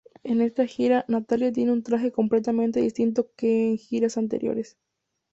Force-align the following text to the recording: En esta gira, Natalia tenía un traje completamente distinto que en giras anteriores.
En 0.23 0.41
esta 0.41 0.65
gira, 0.65 1.05
Natalia 1.07 1.51
tenía 1.53 1.71
un 1.73 1.83
traje 1.83 2.11
completamente 2.11 2.81
distinto 2.81 3.29
que 3.35 3.69
en 3.69 3.77
giras 3.77 4.17
anteriores. 4.17 4.75